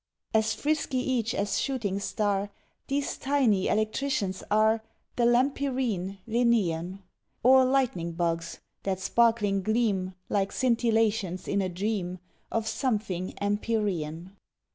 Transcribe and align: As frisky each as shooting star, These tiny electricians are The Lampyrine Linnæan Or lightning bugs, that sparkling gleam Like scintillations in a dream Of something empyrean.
As 0.33 0.55
frisky 0.55 0.97
each 0.97 1.35
as 1.35 1.59
shooting 1.59 1.99
star, 1.99 2.49
These 2.87 3.19
tiny 3.19 3.67
electricians 3.67 4.43
are 4.49 4.81
The 5.15 5.25
Lampyrine 5.27 6.17
Linnæan 6.27 7.03
Or 7.43 7.63
lightning 7.63 8.13
bugs, 8.13 8.61
that 8.81 8.99
sparkling 8.99 9.61
gleam 9.61 10.15
Like 10.27 10.51
scintillations 10.51 11.47
in 11.47 11.61
a 11.61 11.69
dream 11.69 12.17
Of 12.51 12.67
something 12.67 13.35
empyrean. 13.39 14.35